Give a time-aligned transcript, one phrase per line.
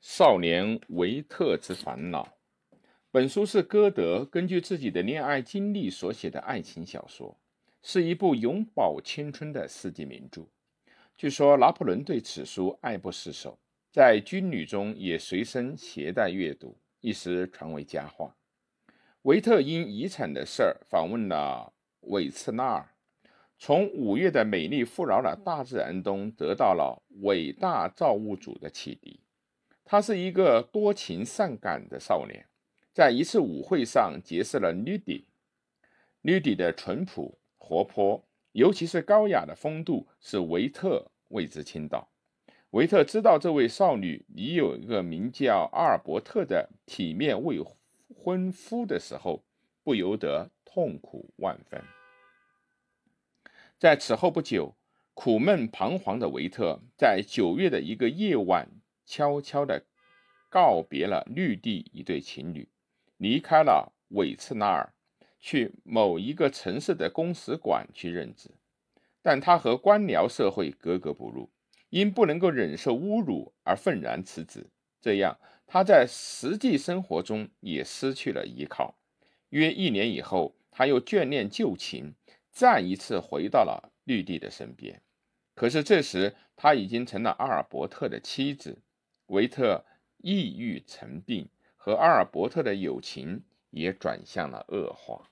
[0.00, 2.26] 少年维特之烦恼。
[3.10, 7.36] 本书是歌德根据自己的恋爱经历所写的爱情小说，
[7.82, 10.46] 是一部永葆青春的世纪名著。
[11.18, 13.58] 据说拿破仑对此书爱不释手，
[13.92, 18.34] 在军旅中也随身携带阅读，一时传为佳话。
[19.22, 22.88] 维特因遗产的事儿访问了韦茨纳尔，
[23.58, 29.20] 从五月的美丽富饶的大自然中得到了伟大造物主的启迪。
[29.90, 32.46] 他是一个多情善感的少年，
[32.92, 35.26] 在一次舞会上结识了绿迪。
[36.20, 42.08] 绿迪的淳朴、活泼，尤其是高雅的风度，使维特为之倾倒。
[42.70, 47.60] 维特知道这位少女已有一个名叫阿尔伯特的体面未
[48.14, 49.42] 婚夫的时候，
[49.82, 51.82] 不由得痛苦万分。
[53.76, 54.76] 在此后不久，
[55.14, 58.68] 苦闷彷徨的维特在九月的一个夜晚。
[59.10, 59.82] 悄悄地
[60.48, 62.68] 告别了绿地一对情侣，
[63.16, 64.94] 离开了韦茨纳尔，
[65.40, 68.52] 去某一个城市的公使馆去任职。
[69.20, 71.50] 但他和官僚社会格格不入，
[71.88, 74.70] 因不能够忍受侮辱而愤然辞职。
[75.00, 75.36] 这样，
[75.66, 78.94] 他在实际生活中也失去了依靠。
[79.48, 82.14] 约一年以后，他又眷恋旧情，
[82.52, 85.02] 再一次回到了绿地的身边。
[85.56, 88.78] 可是这时，他已经成了阿尔伯特的妻子。
[89.30, 89.84] 维特
[90.18, 95.30] 抑郁成病，和阿尔伯特的友情也转向了恶化。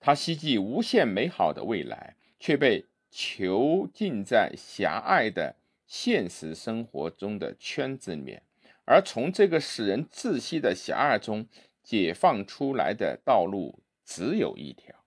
[0.00, 8.42] 他希冀无限美好的未来，却被囚禁在狭隘的现实生活中的圈子里面。
[8.84, 11.46] 而从这个使人窒息的狭隘中
[11.84, 15.04] 解放出来的道路只有一条：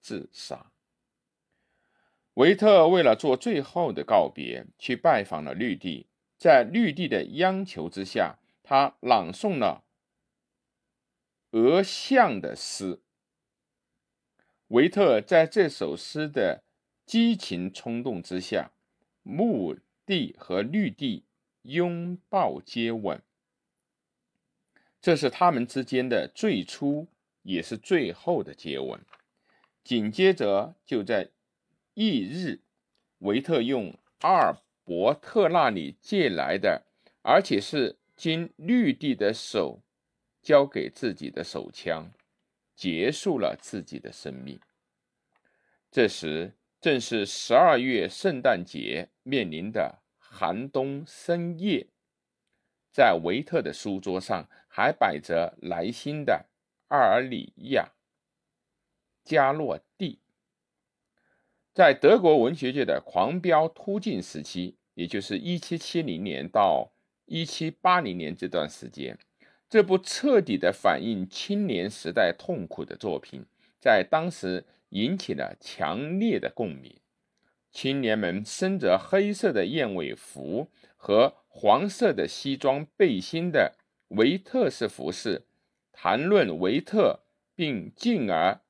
[0.00, 0.72] 自杀。
[2.36, 6.06] 维特为了做最后的告别，去拜访了绿地。
[6.36, 9.84] 在绿地的央求之下，他朗诵了
[11.52, 13.00] 俄相的诗。
[14.68, 16.62] 维特在这首诗的
[17.06, 18.72] 激情冲动之下，
[19.22, 21.24] 墓地和绿地
[21.62, 23.22] 拥抱接吻，
[25.00, 27.08] 这是他们之间的最初
[27.44, 29.00] 也是最后的接吻。
[29.82, 31.30] 紧接着，就在。
[31.96, 32.60] 翌日，
[33.20, 36.84] 维特用阿尔伯特那里借来的，
[37.22, 39.82] 而且是经绿地的手
[40.42, 42.12] 交给自己的手枪，
[42.74, 44.60] 结束了自己的生命。
[45.90, 46.52] 这时
[46.82, 51.86] 正是十二月圣诞节面临的寒冬深夜，
[52.92, 56.44] 在维特的书桌上还摆着来新的
[56.94, 57.94] 《阿尔里亚
[59.24, 59.78] 加洛》。
[61.76, 66.90] 在德国文学界的狂飙突进时期，也就是一七七零年到
[67.26, 69.18] 一七八零年这段时间，
[69.68, 73.44] 这部彻底的反映青年时代痛苦的作品，
[73.78, 76.98] 在当时引起了强烈的共鸣。
[77.70, 83.76] 青年们身着黑色的燕尾服和黄色的西装背心的
[84.08, 85.44] 维特式服饰，
[85.92, 87.20] 谈论维特，
[87.54, 88.62] 并进而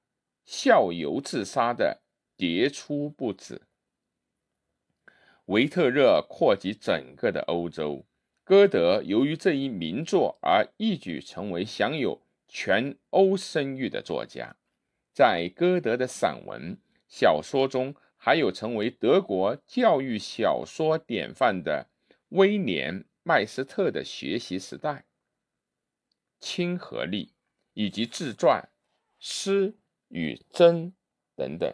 [0.45, 2.03] 效尤自杀的。
[2.37, 3.63] 迭出不止。
[5.47, 8.05] 维特热扩及整个的欧洲，
[8.43, 14.57] 歌德由于这一名作而一举成为享有全欧声誉的作家。
[15.13, 16.77] 在歌德的散文、
[17.09, 21.87] 小说中，还有成为德国教育小说典范的
[22.31, 25.05] 威廉·麦斯特的学习时代、
[26.41, 27.33] 亲和力
[27.73, 28.69] 以及自传、
[29.19, 29.75] 诗
[30.09, 30.93] 与真
[31.35, 31.73] 等等。